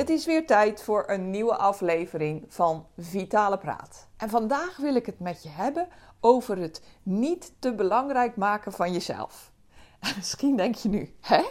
Het 0.00 0.08
is 0.08 0.26
weer 0.26 0.46
tijd 0.46 0.82
voor 0.82 1.04
een 1.06 1.30
nieuwe 1.30 1.56
aflevering 1.56 2.44
van 2.48 2.86
Vitale 2.98 3.58
Praat. 3.58 4.08
En 4.16 4.28
vandaag 4.28 4.76
wil 4.76 4.94
ik 4.94 5.06
het 5.06 5.20
met 5.20 5.42
je 5.42 5.48
hebben 5.48 5.88
over 6.20 6.58
het 6.58 6.82
niet 7.02 7.52
te 7.58 7.74
belangrijk 7.74 8.36
maken 8.36 8.72
van 8.72 8.92
jezelf. 8.92 9.52
En 10.00 10.12
misschien 10.16 10.56
denk 10.56 10.74
je 10.74 10.88
nu, 10.88 11.14
hè? 11.20 11.42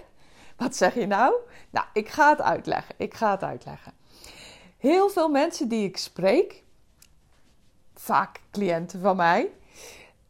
Wat 0.58 0.76
zeg 0.76 0.94
je 0.94 1.08
nou? 1.08 1.36
Nou, 1.70 1.86
ik 1.94 2.10
ga 2.10 2.30
het 2.30 2.42
uitleggen. 2.42 2.96
Ik 2.98 3.14
ga 3.14 3.32
het 3.32 3.44
uitleggen. 3.44 3.94
Heel 4.78 5.10
veel 5.10 5.30
mensen 5.30 5.68
die 5.68 5.88
ik 5.88 5.98
spreek, 5.98 6.64
vaak 7.96 8.42
cliënten 8.52 9.02
van 9.02 9.16
mij, 9.16 9.52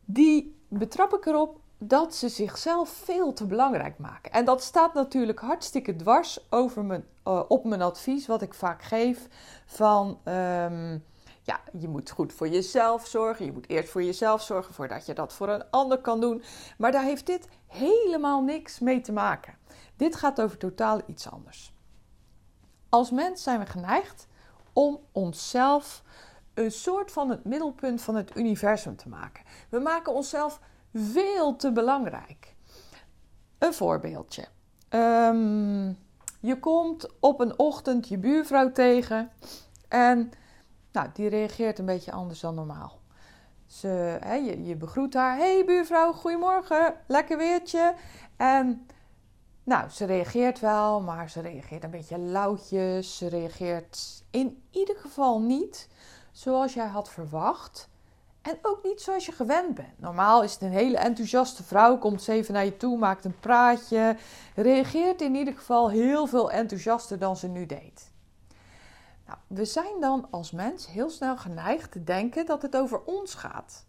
die 0.05 0.55
betrap 0.67 1.13
ik 1.13 1.25
erop 1.25 1.59
dat 1.81 2.15
ze 2.15 2.29
zichzelf 2.29 2.89
veel 2.89 3.33
te 3.33 3.45
belangrijk 3.45 3.97
maken. 3.97 4.31
En 4.31 4.45
dat 4.45 4.63
staat 4.63 4.93
natuurlijk 4.93 5.39
hartstikke 5.39 5.95
dwars 5.95 6.39
over 6.49 6.85
mijn, 6.85 7.05
uh, 7.27 7.41
op 7.47 7.65
mijn 7.65 7.81
advies, 7.81 8.27
wat 8.27 8.41
ik 8.41 8.53
vaak 8.53 8.83
geef. 8.83 9.27
Van 9.65 10.07
um, 10.07 11.03
ja, 11.41 11.59
je 11.79 11.87
moet 11.87 12.09
goed 12.09 12.33
voor 12.33 12.47
jezelf 12.47 13.07
zorgen. 13.07 13.45
Je 13.45 13.51
moet 13.51 13.69
eerst 13.69 13.89
voor 13.89 14.03
jezelf 14.03 14.41
zorgen 14.41 14.73
voordat 14.73 15.05
je 15.05 15.13
dat 15.13 15.33
voor 15.33 15.49
een 15.49 15.69
ander 15.69 15.97
kan 15.97 16.19
doen. 16.19 16.43
Maar 16.77 16.91
daar 16.91 17.03
heeft 17.03 17.25
dit 17.25 17.47
helemaal 17.67 18.41
niks 18.41 18.79
mee 18.79 19.01
te 19.01 19.11
maken. 19.11 19.57
Dit 19.95 20.15
gaat 20.15 20.41
over 20.41 20.57
totaal 20.57 21.01
iets 21.05 21.29
anders. 21.29 21.73
Als 22.89 23.11
mens 23.11 23.43
zijn 23.43 23.59
we 23.59 23.65
geneigd 23.65 24.27
om 24.73 24.99
onszelf 25.11 26.03
een 26.53 26.71
soort 26.71 27.11
van 27.11 27.29
het 27.29 27.43
middelpunt 27.43 28.01
van 28.01 28.15
het 28.15 28.37
universum 28.37 28.95
te 28.95 29.09
maken. 29.09 29.43
We 29.69 29.79
maken 29.79 30.13
onszelf 30.13 30.59
veel 30.93 31.55
te 31.55 31.71
belangrijk. 31.71 32.55
Een 33.57 33.73
voorbeeldje. 33.73 34.45
Um, 34.89 35.97
je 36.39 36.59
komt 36.59 37.07
op 37.19 37.39
een 37.39 37.59
ochtend 37.59 38.07
je 38.07 38.17
buurvrouw 38.17 38.71
tegen 38.71 39.31
en 39.87 40.31
nou, 40.91 41.09
die 41.13 41.29
reageert 41.29 41.79
een 41.79 41.85
beetje 41.85 42.11
anders 42.11 42.39
dan 42.39 42.55
normaal. 42.55 42.99
Ze, 43.65 44.19
je, 44.45 44.63
je 44.63 44.75
begroet 44.75 45.13
haar. 45.13 45.37
Hey 45.37 45.65
buurvrouw, 45.65 46.13
goedemorgen, 46.13 46.95
lekker 47.07 47.37
weertje. 47.37 47.93
En 48.37 48.87
nou, 49.63 49.89
ze 49.89 50.05
reageert 50.05 50.59
wel, 50.59 51.01
maar 51.01 51.29
ze 51.29 51.41
reageert 51.41 51.83
een 51.83 51.89
beetje 51.89 52.17
lauwtjes. 52.17 53.17
Ze 53.17 53.27
reageert 53.27 54.23
in 54.31 54.63
ieder 54.71 54.95
geval 54.95 55.41
niet 55.41 55.89
zoals 56.31 56.73
jij 56.73 56.87
had 56.87 57.09
verwacht. 57.09 57.88
En 58.41 58.57
ook 58.61 58.83
niet 58.83 59.01
zoals 59.01 59.25
je 59.25 59.31
gewend 59.31 59.75
bent. 59.75 59.99
Normaal 59.99 60.43
is 60.43 60.53
het 60.53 60.61
een 60.61 60.71
hele 60.71 60.97
enthousiaste 60.97 61.63
vrouw, 61.63 61.97
komt 61.97 62.27
even 62.27 62.53
naar 62.53 62.65
je 62.65 62.77
toe, 62.77 62.97
maakt 62.97 63.25
een 63.25 63.39
praatje, 63.39 64.17
reageert 64.55 65.21
in 65.21 65.35
ieder 65.35 65.53
geval 65.53 65.89
heel 65.89 66.27
veel 66.27 66.51
enthousiaster 66.51 67.19
dan 67.19 67.37
ze 67.37 67.47
nu 67.47 67.65
deed. 67.65 68.11
Nou, 69.25 69.37
we 69.47 69.65
zijn 69.65 69.99
dan 69.99 70.27
als 70.29 70.51
mens 70.51 70.87
heel 70.87 71.09
snel 71.09 71.37
geneigd 71.37 71.91
te 71.91 72.03
denken 72.03 72.45
dat 72.45 72.61
het 72.61 72.77
over 72.77 73.01
ons 73.03 73.33
gaat. 73.33 73.85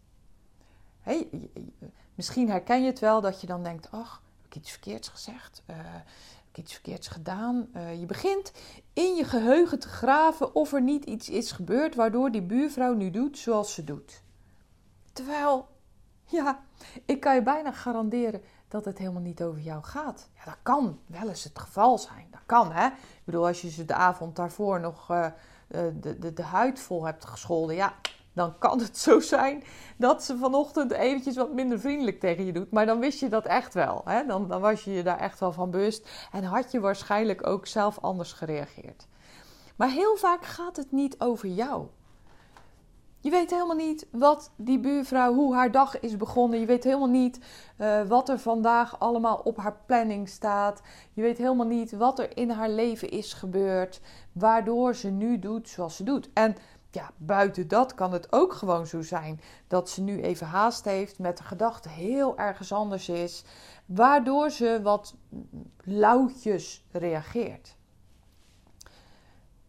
Misschien 2.14 2.50
herken 2.50 2.80
je 2.80 2.86
het 2.86 2.98
wel 2.98 3.20
dat 3.20 3.40
je 3.40 3.46
dan 3.46 3.62
denkt: 3.62 3.90
ach, 3.90 4.22
heb 4.36 4.46
ik 4.46 4.54
iets 4.56 4.70
verkeerds 4.70 5.08
gezegd? 5.08 5.62
Uh, 5.66 5.76
heb 5.76 6.48
ik 6.50 6.58
iets 6.58 6.72
verkeerds 6.72 7.08
gedaan? 7.08 7.68
Uh, 7.76 8.00
je 8.00 8.06
begint 8.06 8.52
in 8.92 9.14
je 9.14 9.24
geheugen 9.24 9.78
te 9.78 9.88
graven 9.88 10.54
of 10.54 10.72
er 10.72 10.82
niet 10.82 11.04
iets 11.04 11.28
is 11.28 11.52
gebeurd 11.52 11.94
waardoor 11.94 12.30
die 12.30 12.42
buurvrouw 12.42 12.94
nu 12.94 13.10
doet 13.10 13.38
zoals 13.38 13.74
ze 13.74 13.84
doet. 13.84 14.22
Terwijl, 15.20 15.68
ja, 16.24 16.60
ik 17.04 17.20
kan 17.20 17.34
je 17.34 17.42
bijna 17.42 17.72
garanderen 17.72 18.42
dat 18.68 18.84
het 18.84 18.98
helemaal 18.98 19.22
niet 19.22 19.42
over 19.42 19.60
jou 19.60 19.82
gaat. 19.82 20.28
Ja, 20.34 20.44
dat 20.44 20.56
kan 20.62 21.00
wel 21.06 21.28
eens 21.28 21.44
het 21.44 21.58
geval 21.58 21.98
zijn. 21.98 22.28
Dat 22.30 22.40
kan, 22.46 22.72
hè. 22.72 22.86
Ik 22.86 23.22
bedoel, 23.24 23.46
als 23.46 23.60
je 23.60 23.70
ze 23.70 23.84
de 23.84 23.94
avond 23.94 24.36
daarvoor 24.36 24.80
nog 24.80 25.10
uh, 25.10 25.26
de, 26.00 26.18
de, 26.18 26.32
de 26.32 26.42
huid 26.42 26.80
vol 26.80 27.04
hebt 27.04 27.24
gescholden, 27.24 27.76
ja, 27.76 27.94
dan 28.32 28.58
kan 28.58 28.80
het 28.80 28.98
zo 28.98 29.20
zijn 29.20 29.64
dat 29.96 30.24
ze 30.24 30.36
vanochtend 30.36 30.90
eventjes 30.90 31.36
wat 31.36 31.52
minder 31.52 31.80
vriendelijk 31.80 32.20
tegen 32.20 32.46
je 32.46 32.52
doet. 32.52 32.70
Maar 32.70 32.86
dan 32.86 32.98
wist 33.00 33.20
je 33.20 33.28
dat 33.28 33.46
echt 33.46 33.74
wel. 33.74 34.02
Hè? 34.04 34.26
Dan, 34.26 34.48
dan 34.48 34.60
was 34.60 34.84
je 34.84 34.90
je 34.90 35.02
daar 35.02 35.18
echt 35.18 35.40
wel 35.40 35.52
van 35.52 35.70
bewust. 35.70 36.08
En 36.32 36.44
had 36.44 36.72
je 36.72 36.80
waarschijnlijk 36.80 37.46
ook 37.46 37.66
zelf 37.66 37.98
anders 37.98 38.32
gereageerd. 38.32 39.06
Maar 39.76 39.90
heel 39.90 40.16
vaak 40.16 40.44
gaat 40.44 40.76
het 40.76 40.92
niet 40.92 41.20
over 41.20 41.48
jou. 41.48 41.86
Je 43.22 43.30
weet 43.30 43.50
helemaal 43.50 43.76
niet 43.76 44.06
wat 44.10 44.50
die 44.56 44.80
buurvrouw, 44.80 45.34
hoe 45.34 45.54
haar 45.54 45.70
dag 45.70 46.00
is 46.00 46.16
begonnen. 46.16 46.60
Je 46.60 46.66
weet 46.66 46.84
helemaal 46.84 47.08
niet 47.08 47.40
uh, 47.78 48.02
wat 48.02 48.28
er 48.28 48.38
vandaag 48.38 48.98
allemaal 48.98 49.36
op 49.36 49.56
haar 49.56 49.76
planning 49.86 50.28
staat. 50.28 50.82
Je 51.12 51.22
weet 51.22 51.38
helemaal 51.38 51.66
niet 51.66 51.92
wat 51.92 52.18
er 52.18 52.36
in 52.36 52.50
haar 52.50 52.70
leven 52.70 53.10
is 53.10 53.32
gebeurd, 53.32 54.00
waardoor 54.32 54.94
ze 54.94 55.08
nu 55.08 55.38
doet 55.38 55.68
zoals 55.68 55.96
ze 55.96 56.04
doet. 56.04 56.30
En 56.32 56.56
ja, 56.90 57.10
buiten 57.16 57.68
dat 57.68 57.94
kan 57.94 58.12
het 58.12 58.32
ook 58.32 58.52
gewoon 58.52 58.86
zo 58.86 59.02
zijn 59.02 59.40
dat 59.66 59.90
ze 59.90 60.02
nu 60.02 60.20
even 60.20 60.46
haast 60.46 60.84
heeft, 60.84 61.18
met 61.18 61.38
de 61.38 61.44
gedachte 61.44 61.88
heel 61.88 62.38
ergens 62.38 62.72
anders 62.72 63.08
is, 63.08 63.44
waardoor 63.86 64.50
ze 64.50 64.80
wat 64.82 65.14
lauwtjes 65.84 66.84
reageert. 66.90 67.76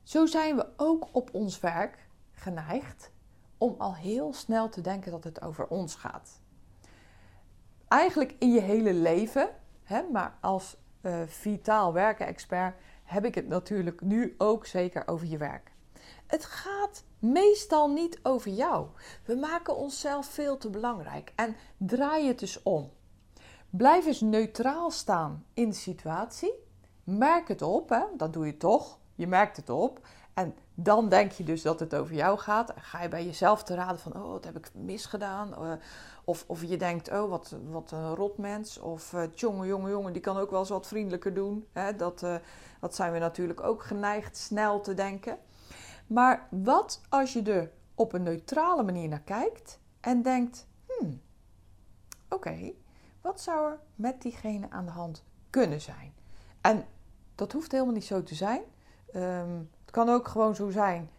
Zo 0.03 0.25
zijn 0.25 0.55
we 0.55 0.67
ook 0.77 1.07
op 1.11 1.29
ons 1.33 1.59
werk 1.59 2.07
geneigd 2.31 3.10
om 3.61 3.75
al 3.77 3.95
heel 3.95 4.33
snel 4.33 4.69
te 4.69 4.81
denken 4.81 5.11
dat 5.11 5.23
het 5.23 5.41
over 5.41 5.67
ons 5.67 5.95
gaat. 5.95 6.39
Eigenlijk 7.87 8.35
in 8.39 8.51
je 8.51 8.61
hele 8.61 8.93
leven, 8.93 9.49
hè, 9.83 10.01
maar 10.11 10.37
als 10.41 10.77
uh, 11.01 11.21
vitaal 11.25 11.93
werken-expert 11.93 12.75
heb 13.03 13.25
ik 13.25 13.35
het 13.35 13.47
natuurlijk 13.47 14.01
nu 14.01 14.35
ook 14.37 14.65
zeker 14.65 15.07
over 15.07 15.27
je 15.27 15.37
werk. 15.37 15.71
Het 16.27 16.45
gaat 16.45 17.03
meestal 17.19 17.89
niet 17.89 18.19
over 18.23 18.51
jou. 18.51 18.87
We 19.25 19.35
maken 19.35 19.75
onszelf 19.75 20.25
veel 20.25 20.57
te 20.57 20.69
belangrijk 20.69 21.33
en 21.35 21.55
draai 21.77 22.27
het 22.27 22.39
dus 22.39 22.63
om. 22.63 22.91
Blijf 23.69 24.05
eens 24.05 24.21
neutraal 24.21 24.91
staan 24.91 25.45
in 25.53 25.69
de 25.69 25.75
situatie. 25.75 26.53
Merk 27.03 27.47
het 27.47 27.61
op, 27.61 27.89
hè? 27.89 28.03
dat 28.17 28.33
doe 28.33 28.45
je 28.45 28.57
toch. 28.57 28.99
Je 29.15 29.27
merkt 29.27 29.57
het 29.57 29.69
op. 29.69 30.07
En 30.33 30.55
dan 30.73 31.09
denk 31.09 31.31
je 31.31 31.43
dus 31.43 31.61
dat 31.61 31.79
het 31.79 31.95
over 31.95 32.15
jou 32.15 32.37
gaat. 32.37 32.73
Ga 32.75 33.01
je 33.01 33.07
bij 33.07 33.25
jezelf 33.25 33.63
te 33.63 33.75
raden 33.75 33.99
van, 33.99 34.15
oh, 34.15 34.31
wat 34.31 34.45
heb 34.45 34.57
ik 34.57 34.71
misgedaan? 34.73 35.53
Uh, 35.63 35.73
of, 36.23 36.43
of 36.47 36.63
je 36.63 36.77
denkt, 36.77 37.11
oh, 37.11 37.29
wat, 37.29 37.55
wat 37.69 37.91
een 37.91 38.15
rotmens. 38.15 38.79
Of, 38.79 39.13
uh, 39.13 39.23
jongen, 39.33 39.67
jongen, 39.67 39.91
jongen, 39.91 40.13
die 40.13 40.21
kan 40.21 40.37
ook 40.37 40.49
wel 40.51 40.59
eens 40.59 40.69
wat 40.69 40.87
vriendelijker 40.87 41.33
doen. 41.33 41.67
Hè? 41.71 41.95
Dat, 41.95 42.25
zijn 42.89 43.11
we 43.11 43.19
natuurlijk 43.19 43.63
ook 43.63 43.83
geneigd 43.83 44.37
snel 44.37 44.81
te 44.81 44.93
denken. 44.93 45.37
Maar 46.07 46.47
wat 46.49 47.01
als 47.09 47.33
je 47.33 47.41
er 47.41 47.71
op 47.95 48.13
een 48.13 48.23
neutrale 48.23 48.83
manier 48.83 49.07
naar 49.07 49.21
kijkt 49.21 49.79
en 49.99 50.21
denkt, 50.21 50.67
hmm, 50.87 51.21
oké, 52.29 52.71
wat 53.21 53.41
zou 53.41 53.71
er 53.71 53.79
met 53.95 54.21
diegene 54.21 54.69
aan 54.69 54.85
de 54.85 54.91
hand 54.91 55.23
kunnen 55.49 55.81
zijn? 55.81 56.13
En 56.61 56.85
dat 57.35 57.51
hoeft 57.51 57.71
helemaal 57.71 57.93
niet 57.93 58.05
zo 58.05 58.23
te 58.23 58.35
zijn. 58.35 58.61
Um, 59.15 59.69
het 59.91 59.99
kan 59.99 60.15
ook 60.15 60.27
gewoon 60.27 60.55
zo 60.55 60.69
zijn, 60.69 61.09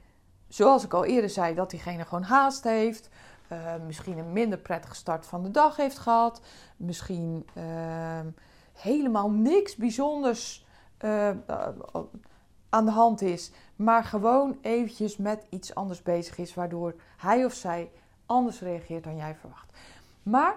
zoals 0.49 0.85
ik 0.85 0.93
al 0.93 1.05
eerder 1.05 1.31
zei, 1.31 1.55
dat 1.55 1.71
diegene 1.71 2.05
gewoon 2.05 2.23
haast 2.23 2.65
heeft. 2.65 3.09
Uh, 3.53 3.59
misschien 3.87 4.19
een 4.19 4.33
minder 4.33 4.59
prettige 4.59 4.95
start 4.95 5.27
van 5.27 5.43
de 5.43 5.51
dag 5.51 5.77
heeft 5.77 5.99
gehad. 5.99 6.41
Misschien 6.77 7.47
uh, 7.55 7.65
helemaal 8.73 9.31
niks 9.31 9.77
bijzonders 9.77 10.67
uh, 11.05 11.31
aan 12.69 12.85
de 12.85 12.91
hand 12.91 13.21
is. 13.21 13.53
Maar 13.77 14.05
gewoon 14.05 14.59
eventjes 14.63 15.17
met 15.17 15.47
iets 15.49 15.75
anders 15.75 16.03
bezig 16.03 16.39
is. 16.39 16.55
Waardoor 16.55 16.95
hij 17.17 17.45
of 17.45 17.53
zij 17.53 17.91
anders 18.27 18.61
reageert 18.61 19.05
dan 19.05 19.17
jij 19.17 19.35
verwacht. 19.35 19.73
Maar 20.23 20.57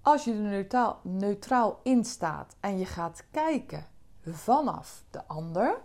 als 0.00 0.24
je 0.24 0.32
er 0.32 0.38
neutraal, 0.38 1.00
neutraal 1.02 1.80
in 1.82 2.04
staat 2.04 2.56
en 2.60 2.78
je 2.78 2.86
gaat 2.86 3.24
kijken 3.30 3.86
vanaf 4.24 5.04
de 5.10 5.26
ander 5.26 5.80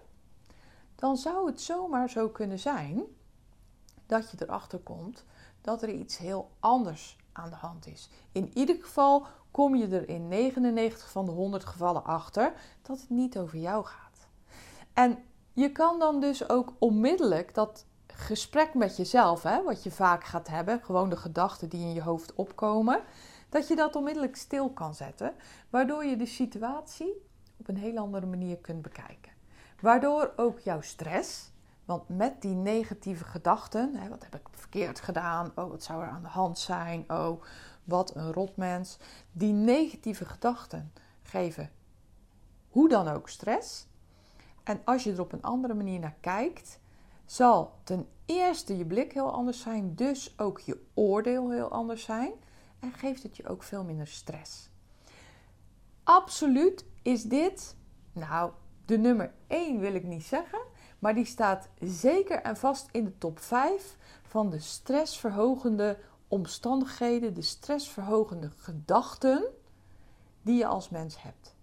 dan 0.98 1.18
zou 1.18 1.48
het 1.48 1.62
zomaar 1.62 2.10
zo 2.10 2.30
kunnen 2.30 2.60
zijn 2.60 3.04
dat 4.06 4.32
je 4.32 4.38
erachter 4.40 4.80
komt 4.80 5.26
dat 5.62 5.82
er 5.82 5.90
iets 5.90 6.18
heel 6.18 6.52
anders 6.60 7.18
aan 7.32 7.50
de 7.50 7.56
hand 7.56 7.88
is. 7.88 8.10
In 8.32 8.52
ieder 8.54 8.76
geval 8.76 9.26
kom 9.52 9.76
je 9.76 9.88
er 9.88 10.10
in 10.10 10.28
99 10.28 11.12
van 11.12 11.26
de 11.26 11.32
100 11.32 11.66
gevallen 11.66 12.04
achter 12.04 12.54
dat 12.82 13.00
het 13.00 13.10
niet 13.10 13.38
over 13.38 13.58
jou 13.58 13.86
gaat. 13.86 14.28
En 14.94 15.18
je 15.54 15.72
kan 15.72 16.00
dan 16.00 16.20
dus 16.20 16.50
ook 16.50 16.74
onmiddellijk 16.78 17.54
dat 17.54 17.86
gesprek 18.08 18.74
met 18.74 18.98
jezelf, 18.98 19.44
hè, 19.44 19.64
wat 19.64 19.84
je 19.84 19.92
vaak 19.92 20.24
gaat 20.24 20.48
hebben, 20.48 20.82
gewoon 20.84 21.10
de 21.10 21.18
gedachten 21.18 21.70
die 21.70 21.82
in 21.82 21.94
je 21.94 22.02
hoofd 22.02 22.36
opkomen, 22.36 23.04
dat 23.50 23.68
je 23.68 23.76
dat 23.76 23.96
onmiddellijk 23.96 24.36
stil 24.36 24.70
kan 24.70 24.96
zetten, 24.96 25.34
waardoor 25.70 26.06
je 26.06 26.16
de 26.16 26.26
situatie 26.26 27.26
op 27.58 27.68
een 27.68 27.78
heel 27.78 27.98
andere 27.98 28.26
manier 28.26 28.58
kunt 28.58 28.82
bekijken. 28.82 29.37
Waardoor 29.82 30.34
ook 30.36 30.60
jouw 30.60 30.82
stress, 30.82 31.52
want 31.86 32.10
met 32.10 32.42
die 32.42 32.56
negatieve 32.56 33.24
gedachten, 33.24 33.96
hè, 33.96 34.10
wat 34.10 34.24
heb 34.24 34.36
ik 34.36 34.48
verkeerd 34.52 35.00
gedaan, 35.00 35.52
oh 35.56 35.70
wat 35.70 35.84
zou 35.84 36.04
er 36.04 36.10
aan 36.10 36.22
de 36.22 36.28
hand 36.28 36.60
zijn, 36.60 37.06
oh 37.08 37.44
wat 37.84 38.16
een 38.16 38.34
rotmens, 38.34 38.98
die 39.32 39.54
negatieve 39.54 40.26
gedachten 40.26 40.92
geven 41.22 41.72
hoe 42.70 42.90
dan 42.90 43.08
ook 43.08 43.30
stress. 43.30 43.88
En 44.64 44.82
als 44.84 45.04
je 45.04 45.14
er 45.14 45.22
op 45.22 45.32
een 45.32 45.42
andere 45.42 45.74
manier 45.74 46.00
naar 46.00 46.16
kijkt, 46.20 46.80
zal 47.26 47.74
ten 47.84 48.08
eerste 48.26 48.78
je 48.78 48.86
blik 48.86 49.12
heel 49.12 49.32
anders 49.32 49.62
zijn, 49.62 49.96
dus 49.96 50.40
ook 50.40 50.60
je 50.60 50.86
oordeel 50.94 51.52
heel 51.52 51.72
anders 51.72 52.04
zijn 52.04 52.32
en 52.80 52.92
geeft 52.94 53.24
het 53.24 53.38
je 53.38 53.48
ook 53.48 53.64
veel 53.64 53.84
minder 53.84 54.08
stress. 54.08 54.70
Absoluut 56.04 56.86
is 57.02 57.24
dit, 57.24 57.76
nou, 58.12 58.52
de 58.88 58.98
nummer 58.98 59.32
1 59.48 59.80
wil 59.80 59.94
ik 59.94 60.04
niet 60.04 60.24
zeggen, 60.24 60.60
maar 61.00 61.14
die 61.14 61.26
staat 61.26 61.70
zeker 61.80 62.42
en 62.42 62.58
vast 62.58 62.88
in 62.92 63.04
de 63.04 63.18
top 63.18 63.40
5 63.40 63.98
van 64.22 64.50
de 64.50 64.60
stressverhogende 64.60 65.98
omstandigheden, 66.28 67.34
de 67.34 67.42
stressverhogende 67.42 68.50
gedachten 68.58 69.46
die 70.42 70.58
je 70.58 70.66
als 70.66 70.90
mens 70.90 71.22
hebt. 71.22 71.56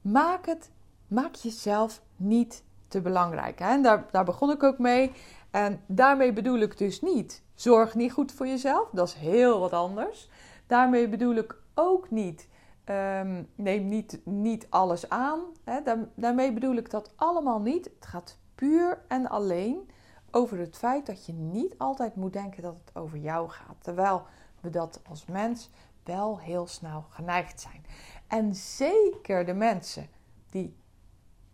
Maak 0.00 0.46
het, 0.46 0.70
maak 1.06 1.34
jezelf 1.34 2.02
niet 2.16 2.62
te 2.88 3.00
belangrijk. 3.00 3.58
Hè? 3.58 3.80
Daar, 3.80 4.06
daar 4.10 4.24
begon 4.24 4.50
ik 4.50 4.62
ook 4.62 4.78
mee. 4.78 5.12
En 5.50 5.80
daarmee 5.86 6.32
bedoel 6.32 6.58
ik 6.58 6.78
dus 6.78 7.00
niet, 7.00 7.42
zorg 7.54 7.94
niet 7.94 8.12
goed 8.12 8.32
voor 8.32 8.46
jezelf. 8.46 8.88
Dat 8.92 9.08
is 9.08 9.14
heel 9.14 9.60
wat 9.60 9.72
anders. 9.72 10.28
Daarmee 10.66 11.08
bedoel 11.08 11.34
ik 11.34 11.56
ook 11.74 12.10
niet, 12.10 12.48
um, 12.90 13.48
neem 13.54 13.88
niet, 13.88 14.20
niet 14.24 14.66
alles 14.70 15.08
aan. 15.08 15.40
Hè? 15.64 15.82
Daar, 15.82 15.98
daarmee 16.14 16.52
bedoel 16.52 16.76
ik 16.76 16.90
dat 16.90 17.12
allemaal 17.16 17.60
niet. 17.60 17.84
Het 17.84 18.06
gaat 18.06 18.38
puur 18.54 19.04
en 19.08 19.28
alleen 19.28 19.90
over 20.30 20.58
het 20.58 20.76
feit 20.76 21.06
dat 21.06 21.26
je 21.26 21.32
niet 21.32 21.78
altijd 21.78 22.16
moet 22.16 22.32
denken 22.32 22.62
dat 22.62 22.76
het 22.84 22.96
over 22.96 23.18
jou 23.18 23.48
gaat. 23.48 23.76
Terwijl 23.78 24.22
we 24.60 24.70
dat 24.70 25.00
als 25.08 25.26
mens 25.26 25.70
wel 26.04 26.38
heel 26.38 26.66
snel 26.66 27.04
geneigd 27.08 27.60
zijn. 27.60 27.84
En 28.26 28.54
zeker 28.54 29.46
de 29.46 29.54
mensen 29.54 30.08
die 30.50 30.76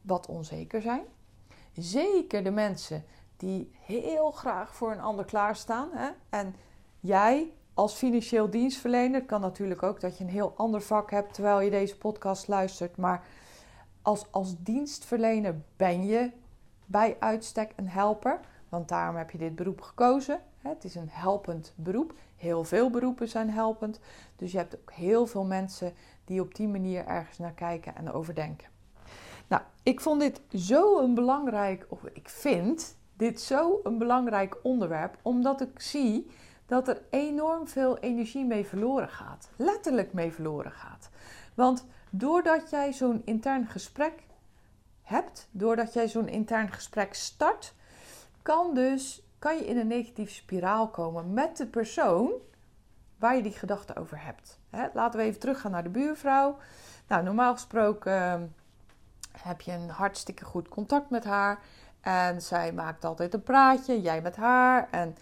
wat 0.01 0.27
onzeker 0.27 0.83
zijn. 0.83 1.05
Zeker 1.73 2.45
de 2.45 2.51
mensen 2.51 3.05
die 3.37 3.75
heel 3.81 4.31
graag 4.31 4.75
voor 4.75 4.93
een 4.93 5.01
ander 5.01 5.25
klaarstaan. 5.25 5.89
Hè? 5.93 6.11
En 6.29 6.55
jij 7.01 7.53
als 7.75 7.95
financieel 7.95 8.51
dienstverlener 8.51 9.25
kan 9.25 9.41
natuurlijk 9.41 9.83
ook 9.83 10.01
dat 10.01 10.19
je 10.19 10.25
een 10.25 10.31
heel 10.31 10.53
ander 10.57 10.83
vak 10.83 11.11
hebt 11.11 11.35
terwijl 11.35 11.61
je 11.61 11.71
deze 11.71 11.99
podcast 11.99 12.49
luistert. 12.49 12.97
Maar 12.97 13.25
als, 14.03 14.27
als 14.31 14.55
dienstverlener 14.59 15.61
ben 15.77 16.07
je 16.07 16.31
bij 16.85 17.17
uitstek 17.19 17.73
een 17.77 17.89
helper. 17.89 18.41
Want 18.69 18.89
daarom 18.89 19.17
heb 19.17 19.31
je 19.31 19.39
dit 19.39 19.55
beroep 19.55 19.81
gekozen. 19.81 20.41
Het 20.59 20.85
is 20.85 20.95
een 20.95 21.09
helpend 21.11 21.73
beroep. 21.77 22.15
Heel 22.37 22.65
veel 22.65 22.91
beroepen 22.91 23.29
zijn 23.29 23.51
helpend. 23.51 24.01
Dus 24.37 24.53
je 24.53 24.59
hebt 24.59 24.77
ook 24.77 24.93
heel 24.93 25.27
veel 25.27 25.45
mensen 25.45 25.93
die 26.25 26.41
op 26.41 26.55
die 26.55 26.69
manier 26.69 27.07
ergens 27.07 27.39
naar 27.39 27.53
kijken 27.53 27.97
en 27.97 28.13
overdenken. 28.13 28.69
Nou, 29.47 29.63
ik 29.83 30.01
vond 30.01 30.21
dit 30.21 30.41
zo 30.49 30.99
een 30.99 31.15
belangrijk, 31.15 31.87
of 31.89 32.05
ik 32.13 32.29
vind 32.29 32.97
dit 33.17 33.41
zo 33.41 33.81
een 33.83 33.99
belangrijk 33.99 34.57
onderwerp, 34.63 35.17
omdat 35.23 35.61
ik 35.61 35.81
zie 35.81 36.31
dat 36.75 36.89
er 36.89 37.03
enorm 37.11 37.69
veel 37.69 37.99
energie 37.99 38.45
mee 38.45 38.67
verloren 38.67 39.09
gaat. 39.09 39.49
Letterlijk 39.57 40.13
mee 40.13 40.33
verloren 40.33 40.73
gaat. 40.73 41.11
Want 41.55 41.87
doordat 42.11 42.71
jij 42.71 42.93
zo'n 42.93 43.23
intern 43.25 43.67
gesprek 43.67 44.13
hebt, 45.03 45.49
doordat 45.51 45.93
jij 45.93 46.09
zo'n 46.09 46.29
intern 46.29 46.73
gesprek 46.73 47.15
start, 47.15 47.75
kan, 48.43 48.75
dus, 48.75 49.23
kan 49.39 49.57
je 49.57 49.67
in 49.67 49.79
een 49.79 49.87
negatieve 49.87 50.33
spiraal 50.33 50.89
komen 50.89 51.33
met 51.33 51.57
de 51.57 51.67
persoon 51.67 52.33
waar 53.19 53.37
je 53.37 53.43
die 53.43 53.53
gedachten 53.53 53.97
over 53.97 54.25
hebt. 54.25 54.59
laten 54.93 55.21
we 55.21 55.27
even 55.27 55.41
teruggaan 55.41 55.71
naar 55.71 55.83
de 55.83 55.89
buurvrouw. 55.89 56.59
Nou, 57.09 57.23
normaal 57.23 57.53
gesproken 57.53 58.13
ehm, 58.13 58.43
heb 59.43 59.61
je 59.61 59.73
een 59.73 59.91
hartstikke 59.91 60.45
goed 60.45 60.69
contact 60.69 61.11
met 61.11 61.25
haar. 61.25 61.59
En 62.01 62.43
zij 62.43 62.73
maakt 62.73 63.05
altijd 63.05 63.35
een 63.35 63.43
praatje, 63.43 64.01
jij 64.01 64.23
met 64.23 64.37
haar. 64.37 64.89
En 64.91 65.17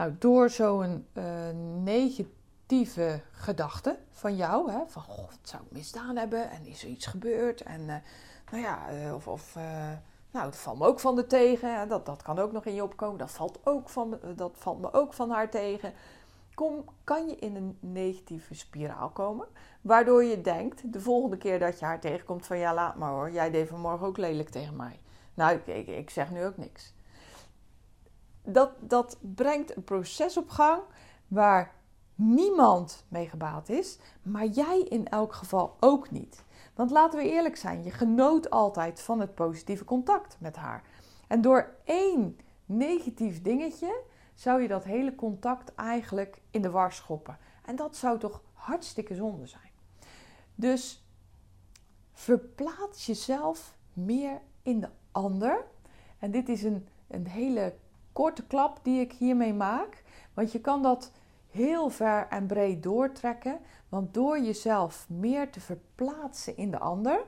nou, 0.00 0.14
door 0.18 0.50
zo'n 0.50 1.06
uh, 1.12 1.24
negatieve 1.82 3.20
gedachte 3.32 3.98
van 4.10 4.36
jou, 4.36 4.70
hè, 4.70 4.78
van 4.86 5.02
God, 5.02 5.38
zou 5.42 5.62
ik 5.62 5.70
misdaan 5.70 6.16
hebben 6.16 6.50
en 6.50 6.66
is 6.66 6.82
er 6.82 6.88
iets 6.88 7.06
gebeurd? 7.06 7.60
En 7.60 7.80
uh, 7.80 7.94
nou 8.50 8.62
ja, 8.62 8.92
uh, 8.92 9.26
of, 9.28 9.54
nou, 10.30 10.44
dat 10.44 10.56
valt 10.56 10.78
me 10.78 10.86
ook 10.86 11.00
van 11.00 11.16
de 11.16 11.26
tegen. 11.26 11.88
Dat, 11.88 12.06
dat 12.06 12.22
kan 12.22 12.38
ook 12.38 12.52
nog 12.52 12.64
in 12.64 12.74
je 12.74 12.82
opkomen. 12.82 13.18
Dat 13.18 13.30
valt, 13.30 13.58
ook 13.64 13.88
van, 13.88 14.18
dat 14.36 14.52
valt 14.54 14.80
me 14.80 14.92
ook 14.92 15.14
van 15.14 15.30
haar 15.30 15.50
tegen. 15.50 15.92
Kom, 16.54 16.84
kan 17.04 17.26
je 17.26 17.36
in 17.36 17.56
een 17.56 17.76
negatieve 17.80 18.54
spiraal 18.54 19.08
komen. 19.08 19.46
Waardoor 19.80 20.24
je 20.24 20.40
denkt, 20.40 20.92
de 20.92 21.00
volgende 21.00 21.36
keer 21.36 21.58
dat 21.58 21.78
je 21.78 21.84
haar 21.84 22.00
tegenkomt, 22.00 22.46
van 22.46 22.58
ja, 22.58 22.74
laat 22.74 22.96
maar 22.96 23.10
hoor. 23.10 23.30
Jij 23.30 23.50
deed 23.50 23.68
vanmorgen 23.68 24.06
ook 24.06 24.16
lelijk 24.16 24.48
tegen 24.48 24.76
mij. 24.76 25.00
Nou, 25.34 25.54
ik, 25.56 25.66
ik, 25.66 25.86
ik 25.86 26.10
zeg 26.10 26.30
nu 26.30 26.44
ook 26.44 26.56
niks. 26.56 26.92
Dat, 28.52 28.70
dat 28.78 29.18
brengt 29.20 29.76
een 29.76 29.84
proces 29.84 30.36
op 30.36 30.48
gang 30.48 30.82
waar 31.28 31.74
niemand 32.14 33.04
mee 33.08 33.28
gebaat 33.28 33.68
is, 33.68 33.98
maar 34.22 34.46
jij 34.46 34.80
in 34.80 35.08
elk 35.08 35.32
geval 35.32 35.76
ook 35.80 36.10
niet. 36.10 36.44
Want 36.74 36.90
laten 36.90 37.18
we 37.18 37.30
eerlijk 37.30 37.56
zijn, 37.56 37.84
je 37.84 37.90
genoot 37.90 38.50
altijd 38.50 39.00
van 39.00 39.20
het 39.20 39.34
positieve 39.34 39.84
contact 39.84 40.36
met 40.40 40.56
haar. 40.56 40.82
En 41.28 41.40
door 41.40 41.74
één 41.84 42.38
negatief 42.66 43.42
dingetje 43.42 44.02
zou 44.34 44.62
je 44.62 44.68
dat 44.68 44.84
hele 44.84 45.14
contact 45.14 45.74
eigenlijk 45.74 46.40
in 46.50 46.62
de 46.62 46.70
war 46.70 46.92
schoppen. 46.92 47.38
En 47.64 47.76
dat 47.76 47.96
zou 47.96 48.18
toch 48.18 48.42
hartstikke 48.52 49.14
zonde 49.14 49.46
zijn. 49.46 49.70
Dus 50.54 51.04
verplaats 52.12 53.06
jezelf 53.06 53.76
meer 53.92 54.40
in 54.62 54.80
de 54.80 54.88
ander. 55.12 55.64
En 56.18 56.30
dit 56.30 56.48
is 56.48 56.62
een, 56.62 56.88
een 57.08 57.26
hele 57.26 57.74
korte 58.12 58.46
klap 58.46 58.78
die 58.82 59.00
ik 59.00 59.12
hiermee 59.12 59.54
maak. 59.54 60.02
Want 60.34 60.52
je 60.52 60.60
kan 60.60 60.82
dat 60.82 61.12
heel 61.50 61.88
ver 61.88 62.26
en 62.28 62.46
breed 62.46 62.82
doortrekken. 62.82 63.60
Want 63.88 64.14
door 64.14 64.40
jezelf 64.40 65.08
meer 65.08 65.50
te 65.50 65.60
verplaatsen 65.60 66.56
in 66.56 66.70
de 66.70 66.78
ander, 66.78 67.24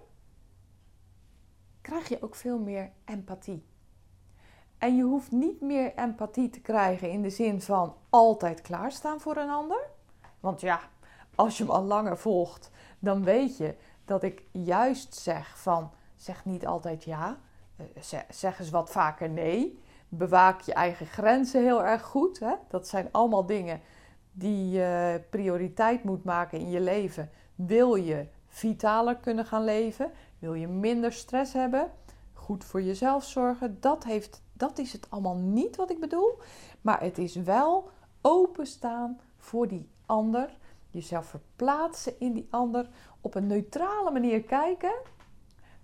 krijg 1.81 2.09
je 2.09 2.23
ook 2.23 2.35
veel 2.35 2.59
meer 2.59 2.93
empathie. 3.05 3.65
En 4.79 4.97
je 4.97 5.03
hoeft 5.03 5.31
niet 5.31 5.61
meer 5.61 5.95
empathie 5.95 6.51
te 6.51 6.61
krijgen 6.61 7.11
in 7.11 7.23
de 7.23 7.31
zin 7.31 7.61
van 7.61 7.97
altijd 8.11 8.61
klaarstaan 8.61 9.21
voor 9.21 9.37
een 9.37 9.51
ander. 9.51 9.91
Want 10.41 10.61
ja, 10.61 10.81
als 11.35 11.59
je 11.59 11.65
me 11.65 11.73
al 11.73 11.83
langer 11.83 12.19
volgt, 12.19 12.71
dan 12.99 13.25
weet 13.25 13.57
je 13.57 13.77
dat 14.05 14.23
ik 14.23 14.43
juist 14.53 15.15
zeg 15.15 15.59
van 15.59 15.93
zeg 16.17 16.45
niet 16.45 16.67
altijd 16.67 17.05
ja, 17.05 17.39
eh, 17.77 18.19
zeg 18.31 18.59
eens 18.59 18.71
wat 18.71 18.91
vaker 18.91 19.31
nee. 19.31 19.82
Bewaak 20.14 20.61
je 20.61 20.73
eigen 20.73 21.07
grenzen 21.07 21.62
heel 21.62 21.85
erg 21.85 22.02
goed. 22.02 22.38
Hè? 22.38 22.54
Dat 22.69 22.88
zijn 22.88 23.09
allemaal 23.11 23.47
dingen 23.47 23.81
die 24.33 24.71
je 24.71 25.21
prioriteit 25.31 26.04
moet 26.04 26.25
maken 26.25 26.59
in 26.59 26.71
je 26.71 26.81
leven. 26.81 27.31
Wil 27.54 27.95
je 27.95 28.26
vitaler 28.49 29.16
kunnen 29.16 29.47
gaan 29.47 29.64
leven? 29.64 30.11
Wil 30.38 30.54
je 30.54 30.69
minder 30.69 31.12
stress 31.12 31.52
hebben? 31.52 31.90
Goed 32.33 32.64
voor 32.64 32.83
jezelf 32.83 33.25
zorgen? 33.25 33.76
Dat, 33.81 34.04
heeft, 34.04 34.42
dat 34.52 34.78
is 34.78 34.92
het 34.92 35.11
allemaal 35.11 35.37
niet 35.37 35.76
wat 35.76 35.90
ik 35.90 36.00
bedoel. 36.00 36.38
Maar 36.81 37.00
het 37.00 37.19
is 37.19 37.35
wel 37.35 37.90
openstaan 38.21 39.21
voor 39.38 39.69
die 39.69 39.88
ander. 40.07 40.57
Jezelf 40.90 41.26
verplaatsen 41.26 42.12
in 42.19 42.33
die 42.33 42.49
ander. 42.50 42.88
Op 43.21 43.35
een 43.35 43.47
neutrale 43.47 44.11
manier 44.11 44.42
kijken. 44.42 44.95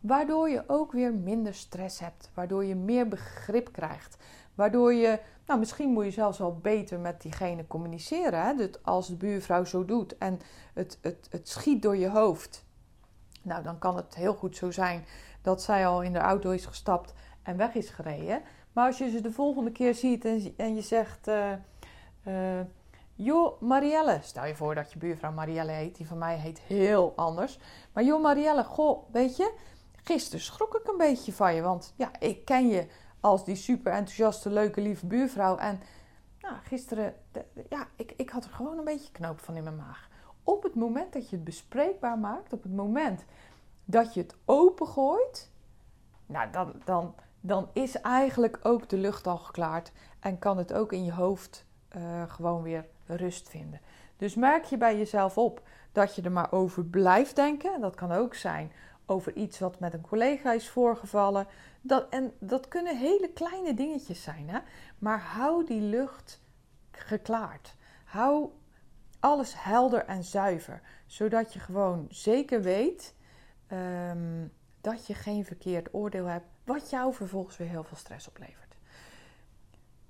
Waardoor 0.08 0.48
je 0.48 0.64
ook 0.66 0.92
weer 0.92 1.14
minder 1.14 1.54
stress 1.54 2.00
hebt. 2.00 2.30
Waardoor 2.34 2.64
je 2.64 2.74
meer 2.74 3.08
begrip 3.08 3.72
krijgt. 3.72 4.16
Waardoor 4.54 4.92
je, 4.94 5.20
nou 5.46 5.58
misschien 5.58 5.90
moet 5.90 6.04
je 6.04 6.10
zelfs 6.10 6.38
wel 6.38 6.56
beter 6.56 6.98
met 6.98 7.22
diegene 7.22 7.66
communiceren. 7.66 8.42
Hè? 8.42 8.54
Dat 8.54 8.84
als 8.84 9.08
de 9.08 9.16
buurvrouw 9.16 9.64
zo 9.64 9.84
doet 9.84 10.18
en 10.18 10.40
het, 10.74 10.98
het, 11.02 11.28
het 11.30 11.48
schiet 11.48 11.82
door 11.82 11.96
je 11.96 12.08
hoofd. 12.08 12.64
Nou, 13.42 13.62
dan 13.62 13.78
kan 13.78 13.96
het 13.96 14.14
heel 14.14 14.34
goed 14.34 14.56
zo 14.56 14.70
zijn 14.70 15.04
dat 15.42 15.62
zij 15.62 15.86
al 15.86 16.02
in 16.02 16.12
de 16.12 16.18
auto 16.18 16.50
is 16.50 16.66
gestapt 16.66 17.14
en 17.42 17.56
weg 17.56 17.74
is 17.74 17.90
gereden. 17.90 18.42
Maar 18.72 18.86
als 18.86 18.98
je 18.98 19.10
ze 19.10 19.20
de 19.20 19.32
volgende 19.32 19.72
keer 19.72 19.94
ziet 19.94 20.24
en, 20.24 20.54
en 20.56 20.74
je 20.74 20.82
zegt... 20.82 21.28
Uh, 21.28 22.60
joh, 23.14 23.60
Marielle. 23.60 24.18
Stel 24.22 24.44
je 24.44 24.56
voor 24.56 24.74
dat 24.74 24.92
je 24.92 24.98
buurvrouw 24.98 25.32
Marielle 25.32 25.72
heet. 25.72 25.96
Die 25.96 26.06
van 26.06 26.18
mij 26.18 26.36
heet 26.36 26.58
heel 26.58 27.12
anders. 27.16 27.58
Maar 27.92 28.04
joh, 28.04 28.22
Marielle, 28.22 28.64
goh, 28.64 29.12
weet 29.12 29.36
je... 29.36 29.76
gisteren 30.08 30.40
schrok 30.40 30.74
ik 30.74 30.88
een 30.88 30.96
beetje 30.96 31.32
van 31.32 31.54
je. 31.54 31.62
Want 31.62 31.94
ja, 31.96 32.10
ik 32.18 32.44
ken 32.44 32.68
je 32.68 32.86
als 33.20 33.44
die 33.44 33.56
super 33.56 33.92
enthousiaste, 33.92 34.50
leuke, 34.50 34.80
lieve 34.80 35.06
buurvrouw. 35.06 35.56
En 35.56 35.80
nou, 36.40 36.54
gisteren, 36.62 37.14
ja, 37.68 37.86
ik, 37.96 38.12
ik 38.16 38.30
had 38.30 38.44
er 38.44 38.50
gewoon 38.50 38.78
een 38.78 38.84
beetje 38.84 39.12
knoop 39.12 39.40
van 39.40 39.56
in 39.56 39.62
mijn 39.62 39.76
maag. 39.76 40.08
Op 40.42 40.62
het 40.62 40.74
moment 40.74 41.12
dat 41.12 41.30
je 41.30 41.36
het 41.36 41.44
bespreekbaar 41.44 42.18
maakt, 42.18 42.52
op 42.52 42.62
het 42.62 42.74
moment 42.74 43.24
dat 43.84 44.14
je 44.14 44.20
het 44.20 44.36
opengooit, 44.44 45.50
nou, 46.26 46.50
dan, 46.50 46.72
dan, 46.84 47.14
dan 47.40 47.68
is 47.72 48.00
eigenlijk 48.00 48.58
ook 48.62 48.88
de 48.88 48.96
lucht 48.96 49.26
al 49.26 49.38
geklaard. 49.38 49.92
En 50.20 50.38
kan 50.38 50.58
het 50.58 50.72
ook 50.72 50.92
in 50.92 51.04
je 51.04 51.12
hoofd 51.12 51.66
uh, 51.96 52.22
gewoon 52.26 52.62
weer 52.62 52.86
rust 53.06 53.48
vinden. 53.48 53.80
Dus 54.16 54.34
merk 54.34 54.64
je 54.64 54.76
bij 54.76 54.98
jezelf 54.98 55.38
op 55.38 55.62
dat 55.92 56.14
je 56.14 56.22
er 56.22 56.32
maar 56.32 56.52
over 56.52 56.84
blijft 56.84 57.36
denken. 57.36 57.80
Dat 57.80 57.94
kan 57.94 58.12
ook 58.12 58.34
zijn 58.34 58.72
over 59.10 59.34
iets 59.34 59.58
wat 59.58 59.80
met 59.80 59.92
een 59.92 60.00
collega 60.00 60.52
is 60.52 60.68
voorgevallen. 60.68 61.46
Dat, 61.80 62.08
en 62.08 62.32
dat 62.38 62.68
kunnen 62.68 62.98
hele 62.98 63.30
kleine 63.32 63.74
dingetjes 63.74 64.22
zijn. 64.22 64.48
Hè? 64.48 64.58
Maar 64.98 65.20
hou 65.20 65.66
die 65.66 65.80
lucht 65.80 66.42
geklaard. 66.90 67.74
Hou 68.04 68.50
alles 69.20 69.54
helder 69.56 70.04
en 70.04 70.24
zuiver. 70.24 70.80
Zodat 71.06 71.52
je 71.52 71.58
gewoon 71.58 72.06
zeker 72.10 72.62
weet 72.62 73.14
ehm, 73.66 74.46
dat 74.80 75.06
je 75.06 75.14
geen 75.14 75.44
verkeerd 75.44 75.94
oordeel 75.94 76.26
hebt. 76.26 76.46
Wat 76.64 76.90
jou 76.90 77.14
vervolgens 77.14 77.56
weer 77.56 77.68
heel 77.68 77.84
veel 77.84 77.96
stress 77.96 78.28
oplevert. 78.28 78.76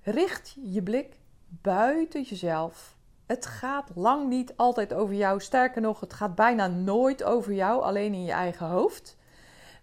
Richt 0.02 0.56
je 0.62 0.82
blik 0.82 1.18
buiten 1.48 2.22
jezelf 2.22 2.96
het 3.28 3.46
gaat 3.46 3.90
lang 3.94 4.28
niet 4.28 4.56
altijd 4.56 4.94
over 4.94 5.14
jou. 5.14 5.40
Sterker 5.40 5.80
nog, 5.80 6.00
het 6.00 6.12
gaat 6.12 6.34
bijna 6.34 6.66
nooit 6.66 7.24
over 7.24 7.52
jou, 7.52 7.82
alleen 7.82 8.14
in 8.14 8.24
je 8.24 8.32
eigen 8.32 8.66
hoofd. 8.66 9.16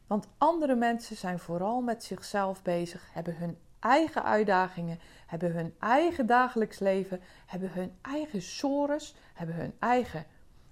Want 0.07 0.27
andere 0.37 0.75
mensen 0.75 1.15
zijn 1.15 1.39
vooral 1.39 1.81
met 1.81 2.03
zichzelf 2.03 2.61
bezig, 2.61 3.09
hebben 3.13 3.37
hun 3.37 3.57
eigen 3.79 4.23
uitdagingen, 4.23 4.99
hebben 5.27 5.53
hun 5.53 5.75
eigen 5.79 6.25
dagelijks 6.25 6.79
leven, 6.79 7.21
hebben 7.45 7.71
hun 7.71 7.93
eigen 8.01 8.41
sores, 8.41 9.15
hebben 9.33 9.55
hun 9.55 9.73
eigen 9.79 10.25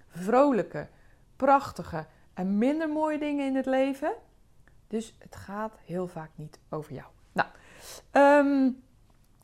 vrolijke, 0.08 0.88
prachtige 1.36 2.06
en 2.34 2.58
minder 2.58 2.88
mooie 2.88 3.18
dingen 3.18 3.46
in 3.46 3.56
het 3.56 3.66
leven. 3.66 4.12
Dus 4.86 5.14
het 5.18 5.36
gaat 5.36 5.78
heel 5.84 6.06
vaak 6.06 6.30
niet 6.34 6.58
over 6.68 6.92
jou. 6.92 7.08
Nou, 7.32 7.48
um, 8.12 8.82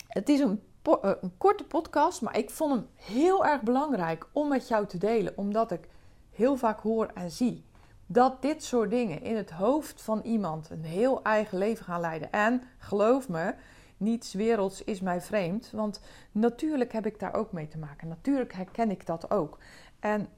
het 0.06 0.28
is 0.28 0.40
een 0.40 0.62
een 0.82 1.32
korte 1.38 1.64
podcast, 1.64 2.22
maar 2.22 2.38
ik 2.38 2.50
vond 2.50 2.72
hem 2.72 2.86
heel 2.94 3.46
erg 3.46 3.62
belangrijk 3.62 4.26
om 4.32 4.48
met 4.48 4.68
jou 4.68 4.86
te 4.86 4.98
delen, 4.98 5.36
omdat 5.36 5.70
ik 5.70 5.88
heel 6.30 6.56
vaak 6.56 6.80
hoor 6.80 7.10
en 7.14 7.30
zie 7.30 7.64
dat 8.12 8.42
dit 8.42 8.64
soort 8.64 8.90
dingen 8.90 9.22
in 9.22 9.36
het 9.36 9.50
hoofd 9.50 10.02
van 10.02 10.20
iemand 10.20 10.70
een 10.70 10.84
heel 10.84 11.22
eigen 11.22 11.58
leven 11.58 11.84
gaan 11.84 12.00
leiden. 12.00 12.32
En 12.32 12.62
geloof 12.78 13.28
me, 13.28 13.54
niets 13.96 14.32
werelds 14.32 14.84
is 14.84 15.00
mij 15.00 15.20
vreemd, 15.20 15.70
want 15.70 16.00
natuurlijk 16.32 16.92
heb 16.92 17.06
ik 17.06 17.18
daar 17.18 17.34
ook 17.34 17.52
mee 17.52 17.68
te 17.68 17.78
maken. 17.78 18.08
Natuurlijk 18.08 18.52
herken 18.52 18.90
ik 18.90 19.06
dat 19.06 19.30
ook. 19.30 19.58
En 20.00 20.28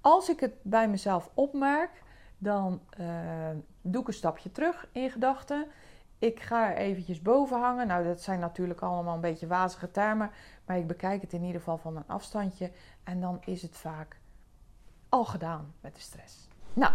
als 0.00 0.28
ik 0.28 0.40
het 0.40 0.54
bij 0.62 0.88
mezelf 0.88 1.30
opmerk, 1.34 2.02
dan 2.38 2.80
uh, 3.00 3.06
doe 3.80 4.00
ik 4.00 4.08
een 4.08 4.14
stapje 4.14 4.52
terug 4.52 4.88
in 4.92 5.10
gedachten. 5.10 5.66
Ik 6.22 6.40
ga 6.40 6.70
er 6.70 6.76
eventjes 6.76 7.22
boven 7.22 7.60
hangen. 7.60 7.86
Nou, 7.86 8.04
dat 8.04 8.20
zijn 8.20 8.40
natuurlijk 8.40 8.80
allemaal 8.80 9.14
een 9.14 9.20
beetje 9.20 9.46
wazige 9.46 9.90
termen. 9.90 10.30
Maar 10.64 10.78
ik 10.78 10.86
bekijk 10.86 11.20
het 11.20 11.32
in 11.32 11.42
ieder 11.42 11.60
geval 11.60 11.78
van 11.78 11.96
een 11.96 12.06
afstandje. 12.06 12.70
En 13.04 13.20
dan 13.20 13.40
is 13.44 13.62
het 13.62 13.76
vaak 13.76 14.16
al 15.08 15.24
gedaan 15.24 15.74
met 15.80 15.94
de 15.94 16.00
stress. 16.00 16.48
Nou, 16.72 16.92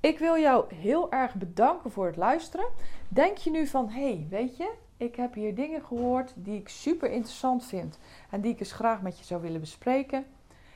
ik 0.00 0.18
wil 0.18 0.38
jou 0.38 0.74
heel 0.74 1.12
erg 1.12 1.34
bedanken 1.34 1.90
voor 1.90 2.06
het 2.06 2.16
luisteren. 2.16 2.66
Denk 3.08 3.36
je 3.36 3.50
nu 3.50 3.66
van, 3.66 3.88
hé, 3.88 4.14
hey, 4.14 4.26
weet 4.30 4.56
je, 4.56 4.74
ik 4.96 5.16
heb 5.16 5.34
hier 5.34 5.54
dingen 5.54 5.84
gehoord 5.84 6.32
die 6.34 6.58
ik 6.58 6.68
super 6.68 7.10
interessant 7.10 7.64
vind. 7.64 7.98
En 8.30 8.40
die 8.40 8.52
ik 8.52 8.60
eens 8.60 8.72
graag 8.72 9.02
met 9.02 9.18
je 9.18 9.24
zou 9.24 9.42
willen 9.42 9.60
bespreken. 9.60 10.26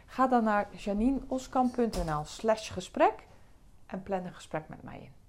Ga 0.07 0.27
dan 0.27 0.45
naar 0.45 0.69
janineoskamp.nl 0.77 2.25
slash 2.25 2.73
gesprek 2.73 3.15
en 3.87 4.03
plan 4.03 4.25
een 4.25 4.35
gesprek 4.35 4.69
met 4.69 4.83
mij 4.83 4.99
in 4.99 5.22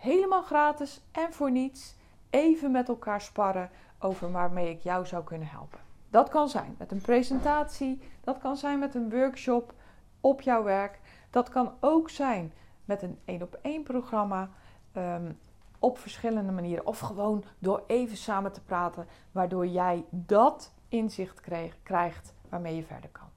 helemaal 0.00 0.42
gratis 0.42 1.02
en 1.12 1.32
voor 1.32 1.50
niets 1.50 1.96
even 2.30 2.70
met 2.70 2.88
elkaar 2.88 3.20
sparren 3.20 3.70
over 3.98 4.32
waarmee 4.32 4.70
ik 4.70 4.80
jou 4.80 5.06
zou 5.06 5.24
kunnen 5.24 5.48
helpen. 5.48 5.78
Dat 6.10 6.28
kan 6.28 6.48
zijn 6.48 6.74
met 6.78 6.92
een 6.92 7.00
presentatie, 7.00 8.00
dat 8.20 8.38
kan 8.38 8.56
zijn 8.56 8.78
met 8.78 8.94
een 8.94 9.10
workshop 9.10 9.74
op 10.20 10.40
jouw 10.40 10.62
werk, 10.62 11.00
dat 11.30 11.48
kan 11.48 11.72
ook 11.80 12.10
zijn 12.10 12.52
met 12.84 13.02
een 13.02 13.18
één 13.24 13.42
op 13.42 13.58
één 13.62 13.82
programma 13.82 14.50
um, 14.96 15.38
op 15.78 15.98
verschillende 15.98 16.52
manieren 16.52 16.86
of 16.86 16.98
gewoon 16.98 17.44
door 17.58 17.84
even 17.86 18.16
samen 18.16 18.52
te 18.52 18.60
praten, 18.60 19.06
waardoor 19.32 19.66
jij 19.66 20.04
dat 20.10 20.72
inzicht 20.88 21.40
krijgt 21.82 22.34
waarmee 22.48 22.76
je 22.76 22.84
verder 22.84 23.10
kan. 23.10 23.28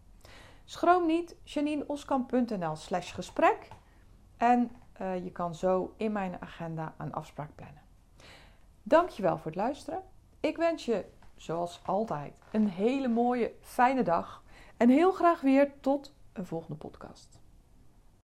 Schroom 0.64 1.06
niet, 1.06 1.36
janineoskamp.nl/slash 1.44 3.14
gesprek 3.14 3.68
en 4.38 4.72
uh, 5.02 5.24
je 5.24 5.32
kan 5.32 5.56
zo 5.56 5.94
in 5.98 6.12
mijn 6.12 6.42
agenda 6.42 6.94
een 6.98 7.14
afspraak 7.14 7.56
plannen. 7.56 7.82
Dankjewel 8.84 9.38
voor 9.38 9.52
het 9.52 9.56
luisteren. 9.56 10.02
Ik 10.40 10.58
wens 10.58 10.86
je, 10.86 11.06
zoals 11.36 11.82
altijd, 11.86 12.40
een 12.52 12.68
hele 12.70 13.08
mooie, 13.08 13.52
fijne 13.62 14.04
dag. 14.04 14.44
En 14.78 14.90
heel 14.90 15.12
graag 15.12 15.42
weer 15.42 15.72
tot 15.80 16.14
een 16.34 16.46
volgende 16.46 16.78
podcast. 16.78 17.43